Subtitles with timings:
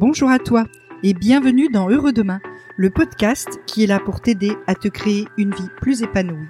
[0.00, 0.64] Bonjour à toi
[1.02, 2.40] et bienvenue dans Heureux Demain,
[2.76, 6.46] le podcast qui est là pour t'aider à te créer une vie plus épanouie.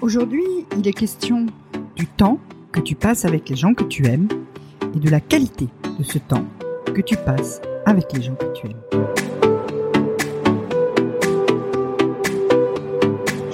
[0.00, 0.42] Aujourd'hui,
[0.76, 1.46] il est question
[1.94, 2.40] du temps
[2.72, 4.26] que tu passes avec les gens que tu aimes
[4.96, 6.44] et de la qualité de ce temps
[6.92, 8.82] que tu passes avec les gens que tu aimes.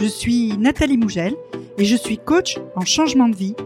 [0.00, 1.34] Je suis Nathalie Mougel
[1.77, 3.57] et je suis coach en changement de vie.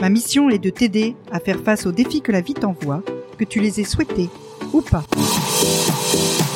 [0.00, 3.02] Ma mission est de t'aider à faire face aux défis que la vie t'envoie,
[3.38, 4.30] que tu les aies souhaités
[4.72, 5.04] ou pas.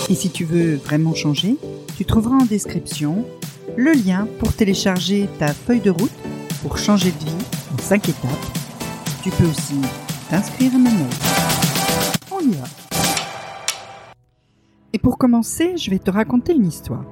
[0.08, 1.56] Et si tu veux vraiment changer,
[1.96, 3.24] tu trouveras en description
[3.76, 6.12] le lien pour télécharger ta feuille de route
[6.62, 7.44] pour changer de vie
[7.74, 8.30] en 5 étapes.
[9.22, 9.80] Tu peux aussi
[10.30, 11.06] t'inscrire à ma mail.
[12.30, 12.64] On y va.
[14.92, 17.04] Et pour commencer, je vais te raconter une histoire.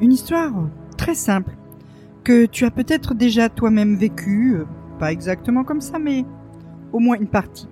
[0.00, 0.52] Une histoire
[0.96, 1.56] très simple
[2.24, 4.64] que tu as peut-être déjà toi-même vécue, euh,
[4.98, 6.24] pas exactement comme ça, mais
[6.92, 7.68] au moins une partie.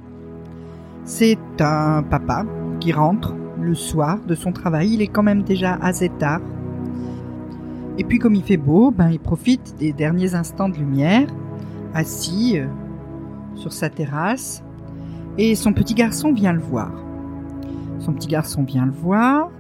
[1.05, 2.47] C'est un papa
[2.81, 6.41] qui rentre le soir de son travail, il est quand même déjà assez tard.
[7.99, 11.29] Et puis comme il fait beau, ben il profite des derniers instants de lumière,
[11.93, 12.67] assis euh,
[13.55, 14.63] sur sa terrasse,
[15.37, 16.91] et son petit garçon vient le voir.
[17.99, 19.51] Son petit garçon vient le voir,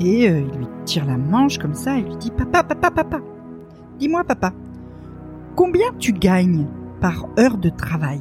[0.00, 3.20] et euh, il lui tire la manche comme ça, et lui dit Papa, papa, papa,
[4.00, 4.52] dis-moi papa,
[5.54, 6.66] combien tu gagnes
[7.00, 8.20] par heure de travail?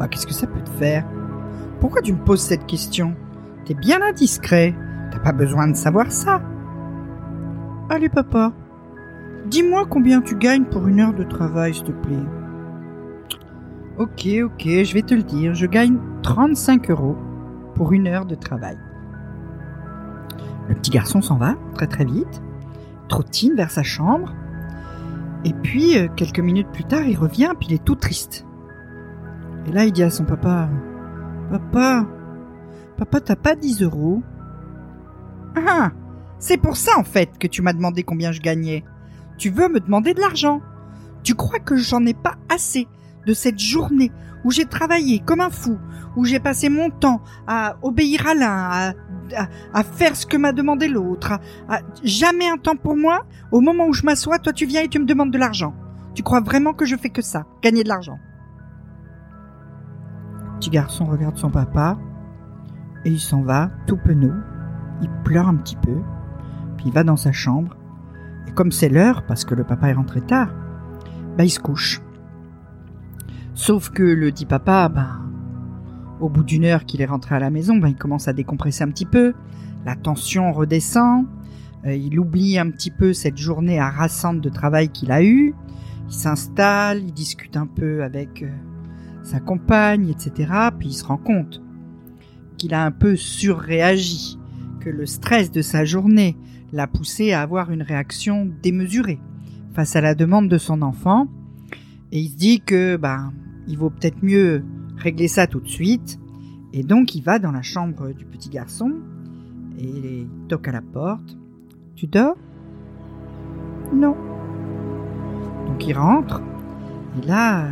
[0.00, 1.04] Bah qu'est-ce que ça peut te faire?
[1.78, 3.14] Pourquoi tu me poses cette question?
[3.66, 4.74] T'es bien indiscret,
[5.10, 6.40] t'as pas besoin de savoir ça.
[7.90, 8.54] Allez papa,
[9.46, 12.16] dis-moi combien tu gagnes pour une heure de travail, s'il te plaît.
[13.98, 17.18] Ok, ok, je vais te le dire, je gagne 35 euros
[17.74, 18.78] pour une heure de travail.
[20.70, 22.42] Le petit garçon s'en va très très vite,
[23.08, 24.32] trottine vers sa chambre,
[25.44, 28.46] et puis euh, quelques minutes plus tard il revient, puis il est tout triste.
[29.66, 30.68] Et là il dit à son papa,
[31.50, 32.06] Papa,
[32.96, 34.22] papa t'as pas 10 euros?
[35.56, 35.90] Ah,
[36.38, 38.84] c'est pour ça en fait que tu m'as demandé combien je gagnais.
[39.36, 40.60] Tu veux me demander de l'argent.
[41.22, 42.86] Tu crois que j'en ai pas assez
[43.26, 44.10] de cette journée
[44.44, 45.78] où j'ai travaillé comme un fou,
[46.16, 48.94] où j'ai passé mon temps à obéir à l'un,
[49.74, 51.38] à, faire ce que m'a demandé l'autre,
[51.68, 53.26] à, jamais un temps pour moi?
[53.52, 55.74] Au moment où je m'assois, toi tu viens et tu me demandes de l'argent.
[56.14, 58.18] Tu crois vraiment que je fais que ça, gagner de l'argent?
[60.60, 61.98] Petit garçon regarde son papa
[63.06, 64.34] et il s'en va, tout penaud.
[65.00, 65.96] Il pleure un petit peu,
[66.76, 67.78] puis il va dans sa chambre.
[68.46, 70.50] Et comme c'est l'heure, parce que le papa est rentré tard,
[71.38, 72.02] bah il se couche.
[73.54, 75.22] Sauf que le dit papa, ben,
[76.20, 78.84] au bout d'une heure qu'il est rentré à la maison, ben, il commence à décompresser
[78.84, 79.32] un petit peu,
[79.86, 81.24] la tension redescend,
[81.86, 85.54] euh, il oublie un petit peu cette journée harassante de travail qu'il a eue,
[86.06, 88.50] il s'installe, il discute un peu avec euh,
[89.30, 90.52] sa compagne, etc.
[90.78, 91.62] Puis il se rend compte
[92.56, 94.38] qu'il a un peu surréagi,
[94.80, 96.36] que le stress de sa journée
[96.72, 99.20] l'a poussé à avoir une réaction démesurée
[99.72, 101.28] face à la demande de son enfant,
[102.12, 103.32] et il se dit que ben
[103.68, 104.64] il vaut peut-être mieux
[104.96, 106.18] régler ça tout de suite.
[106.72, 108.92] Et donc il va dans la chambre du petit garçon
[109.78, 111.36] et il toque à la porte.
[111.94, 112.36] Tu dors?
[113.94, 114.16] Non.
[115.66, 116.42] Donc il rentre
[117.16, 117.68] et là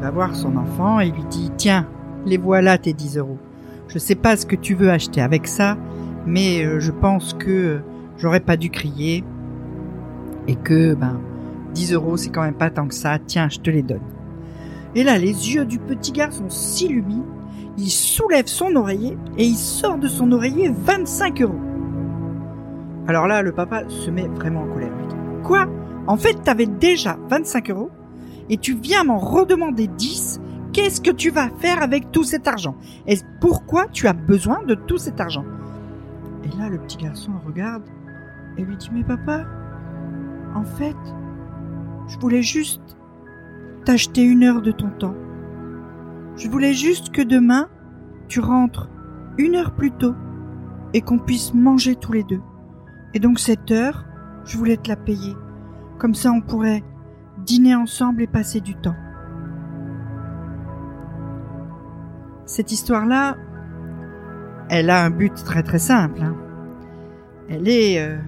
[0.00, 1.86] va voir son enfant et lui dit Tiens,
[2.26, 3.38] les voilà tes 10 euros.
[3.88, 5.76] Je sais pas ce que tu veux acheter avec ça,
[6.26, 7.80] mais euh, je pense que
[8.16, 9.24] j'aurais pas dû crier
[10.46, 11.20] et que ben
[11.74, 13.18] 10 euros c'est quand même pas tant que ça.
[13.18, 14.00] Tiens, je te les donne.
[14.94, 17.26] Et là, les yeux du petit garçon s'illuminent,
[17.78, 21.60] il soulève son oreiller et il sort de son oreiller 25 euros.
[23.06, 24.90] Alors là, le papa se met vraiment en colère.
[25.44, 25.66] Quoi?
[26.06, 27.90] En fait, t'avais déjà 25 euros?
[28.50, 30.40] Et tu viens m'en redemander 10
[30.72, 32.76] Qu'est-ce que tu vas faire avec tout cet argent?
[33.06, 35.44] Et pourquoi tu as besoin de tout cet argent?
[36.44, 37.82] Et là, le petit garçon regarde
[38.56, 39.46] et lui dit Mais papa,
[40.54, 40.96] en fait,
[42.06, 42.96] je voulais juste
[43.84, 45.16] t'acheter une heure de ton temps.
[46.36, 47.68] Je voulais juste que demain,
[48.28, 48.88] tu rentres
[49.38, 50.14] une heure plus tôt
[50.94, 52.40] et qu'on puisse manger tous les deux.
[53.14, 54.04] Et donc cette heure,
[54.44, 55.34] je voulais te la payer.
[55.98, 56.84] Comme ça, on pourrait
[57.44, 58.96] dîner ensemble et passer du temps.
[62.46, 63.36] Cette histoire-là,
[64.68, 66.22] elle a un but très très simple.
[66.22, 66.36] Hein.
[67.48, 68.18] Elle est euh,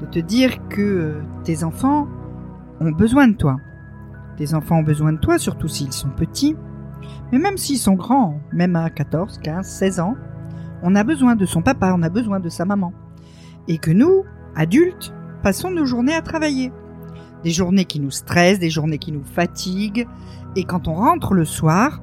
[0.00, 2.08] de te dire que euh, tes enfants
[2.80, 3.56] ont besoin de toi.
[4.36, 6.56] Tes enfants ont besoin de toi, surtout s'ils sont petits.
[7.32, 10.14] Mais même s'ils sont grands, même à 14, 15, 16 ans,
[10.82, 12.92] on a besoin de son papa, on a besoin de sa maman.
[13.66, 14.24] Et que nous,
[14.54, 15.12] adultes,
[15.42, 16.72] passons nos journées à travailler.
[17.44, 20.06] Des journées qui nous stressent, des journées qui nous fatiguent.
[20.56, 22.00] Et quand on rentre le soir,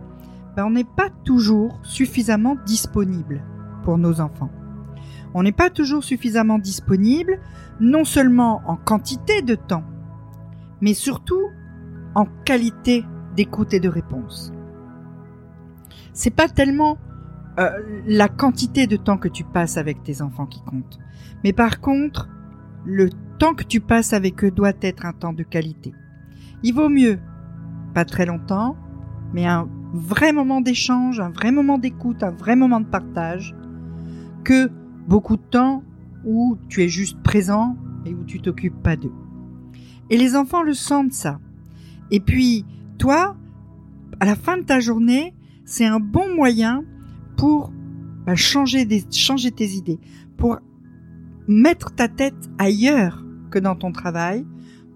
[0.56, 3.44] ben, on n'est pas toujours suffisamment disponible
[3.84, 4.52] pour nos enfants.
[5.34, 7.40] On n'est pas toujours suffisamment disponible,
[7.82, 9.84] non seulement en quantité de temps,
[10.80, 11.50] mais surtout
[12.16, 13.04] en qualité
[13.36, 14.54] d'écoute et de réponse.
[16.14, 16.98] C'est pas tellement
[17.60, 17.70] euh,
[18.08, 21.00] la quantité de temps que tu passes avec tes enfants qui compte,
[21.44, 22.30] mais par contre,
[22.86, 25.94] le temps que tu passes avec eux doit être un temps de qualité.
[26.64, 27.20] Il vaut mieux,
[27.94, 28.76] pas très longtemps,
[29.34, 33.56] mais un vrai moment d'échange, un vrai moment d'écoute, un vrai moment de partage,
[34.44, 34.70] que
[35.08, 35.84] beaucoup de temps
[36.26, 39.14] où tu es juste présent et où tu t'occupes pas d'eux.
[40.10, 41.40] Et les enfants le sentent ça.
[42.12, 42.66] Et puis,
[42.98, 43.36] toi,
[44.20, 45.34] à la fin de ta journée,
[45.66, 46.84] c'est un bon moyen
[47.38, 47.72] pour
[48.26, 50.00] bah, changer, tes idées,
[50.38, 50.60] pour
[51.48, 53.25] mettre ta tête ailleurs
[53.56, 54.46] que dans ton travail,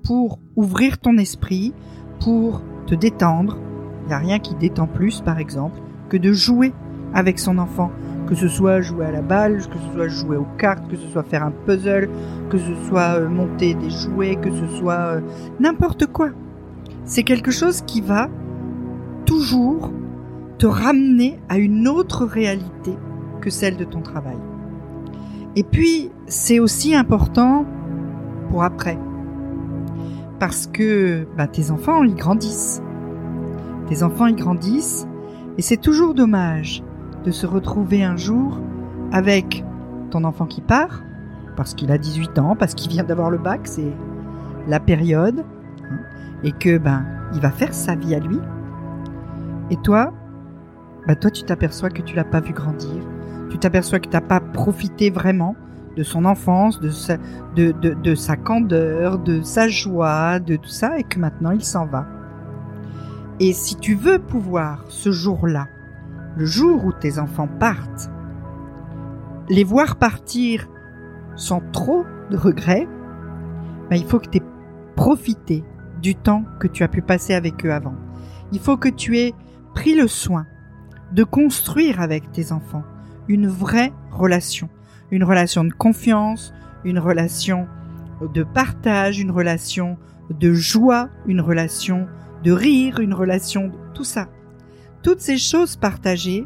[0.03, 1.73] pour ouvrir ton esprit,
[2.19, 3.57] pour te détendre.
[4.03, 5.79] Il n'y a rien qui détend plus, par exemple,
[6.09, 6.73] que de jouer
[7.13, 7.89] avec son enfant.
[8.27, 11.07] Que ce soit jouer à la balle, que ce soit jouer aux cartes, que ce
[11.07, 12.09] soit faire un puzzle,
[12.49, 15.21] que ce soit euh, monter des jouets, que ce soit euh,
[15.61, 16.29] n'importe quoi.
[17.05, 18.29] C'est quelque chose qui va
[19.25, 19.89] toujours
[20.57, 22.91] te ramener à une autre réalité
[23.39, 24.37] que celle de ton travail.
[25.55, 27.65] Et puis, c'est aussi important
[28.49, 28.97] pour après.
[30.39, 32.81] Parce que bah, tes enfants, ils grandissent.
[33.87, 35.07] Tes enfants, ils grandissent.
[35.57, 36.83] Et c'est toujours dommage
[37.25, 38.59] de se retrouver un jour
[39.11, 39.63] avec
[40.09, 41.03] ton enfant qui part,
[41.55, 43.93] parce qu'il a 18 ans, parce qu'il vient d'avoir le bac, c'est
[44.67, 45.43] la période,
[45.83, 45.97] hein,
[46.43, 48.39] et que ben il va faire sa vie à lui.
[49.69, 50.13] Et toi,
[51.07, 53.03] bah toi tu t'aperçois que tu l'as pas vu grandir,
[53.49, 55.55] tu t'aperçois que tu n'as pas profité vraiment
[55.95, 57.17] de son enfance, de sa,
[57.55, 61.63] de, de, de sa candeur, de sa joie, de tout ça, et que maintenant il
[61.63, 62.07] s'en va.
[63.39, 65.67] Et si tu veux pouvoir ce jour-là,
[66.37, 68.09] le jour où tes enfants partent,
[69.49, 70.67] les voir partir
[71.35, 72.87] sans trop de regrets,
[73.89, 74.45] ben il faut que tu aies
[74.95, 75.63] profité
[76.01, 77.95] du temps que tu as pu passer avec eux avant.
[78.51, 79.33] Il faut que tu aies
[79.73, 80.45] pris le soin
[81.13, 82.83] de construire avec tes enfants
[83.27, 84.69] une vraie relation.
[85.11, 86.53] Une relation de confiance,
[86.83, 87.67] une relation
[88.33, 89.97] de partage, une relation
[90.29, 92.07] de joie, une relation
[92.43, 94.27] de rire, une relation de tout ça.
[95.01, 96.45] Toutes ces choses partagées,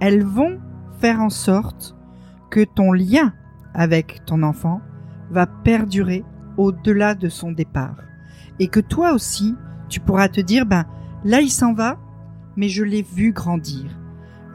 [0.00, 0.58] elles vont
[1.00, 1.96] faire en sorte
[2.50, 3.32] que ton lien
[3.74, 4.80] avec ton enfant
[5.30, 6.24] va perdurer
[6.56, 7.96] au-delà de son départ.
[8.58, 9.54] Et que toi aussi,
[9.88, 10.84] tu pourras te dire, ben,
[11.24, 11.98] là il s'en va,
[12.56, 13.98] mais je l'ai vu grandir.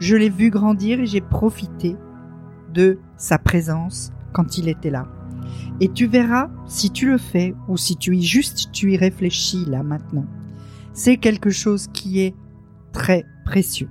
[0.00, 1.96] Je l'ai vu grandir et j'ai profité
[2.74, 5.08] de sa présence quand il était là.
[5.80, 9.64] Et tu verras si tu le fais ou si tu y juste tu y réfléchis
[9.66, 10.26] là maintenant.
[10.92, 12.34] C'est quelque chose qui est
[12.92, 13.88] très précieux.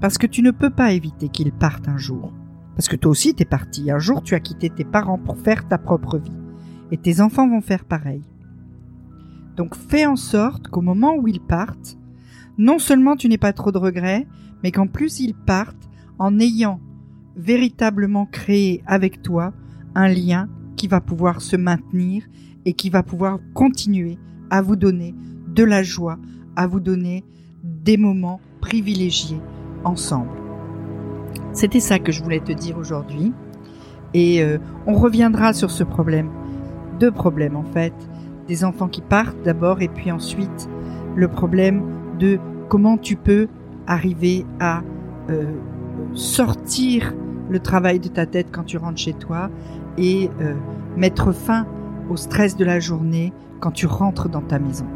[0.00, 2.32] Parce que tu ne peux pas éviter qu'il parte un jour.
[2.74, 3.90] Parce que toi aussi t'es parti.
[3.90, 6.32] Un jour tu as quitté tes parents pour faire ta propre vie.
[6.90, 8.22] Et tes enfants vont faire pareil.
[9.56, 11.96] Donc fais en sorte qu'au moment où ils partent,
[12.58, 14.26] non seulement tu n'aies pas trop de regrets,
[14.62, 15.88] mais qu'en plus ils partent
[16.18, 16.80] en ayant
[17.36, 19.52] véritablement créé avec toi
[19.94, 22.24] un lien qui va pouvoir se maintenir
[22.64, 24.18] et qui va pouvoir continuer
[24.50, 25.14] à vous donner
[25.54, 26.18] de la joie,
[26.56, 27.24] à vous donner
[27.62, 29.40] des moments privilégiés
[29.84, 30.30] ensemble.
[31.52, 33.32] C'était ça que je voulais te dire aujourd'hui.
[34.14, 36.30] Et euh, on reviendra sur ce problème.
[37.00, 37.94] Deux problèmes en fait.
[38.48, 40.68] Des enfants qui partent d'abord et puis ensuite
[41.14, 41.82] le problème
[42.18, 43.48] de comment tu peux
[43.86, 44.82] arriver à
[45.30, 45.52] euh,
[46.14, 47.14] sortir
[47.50, 49.50] le travail de ta tête quand tu rentres chez toi
[49.98, 50.54] et euh,
[50.96, 51.66] mettre fin
[52.10, 54.86] au stress de la journée quand tu rentres dans ta maison.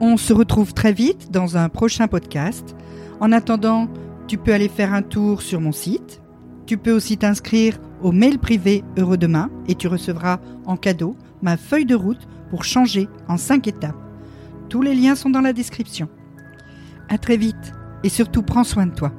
[0.00, 2.76] On se retrouve très vite dans un prochain podcast.
[3.20, 3.88] En attendant,
[4.26, 6.20] tu peux aller faire un tour sur mon site.
[6.66, 11.56] Tu peux aussi t'inscrire au mail privé Heureux Demain et tu recevras en cadeau ma
[11.56, 13.96] feuille de route pour changer en 5 étapes.
[14.68, 16.08] Tous les liens sont dans la description.
[17.08, 19.12] À très vite et surtout prends soin de toi.